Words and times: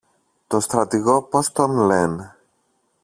το 0.47 0.59
στρατηγό 0.59 1.21
πώς 1.23 1.51
τον 1.51 1.77
λεν; 1.77 2.33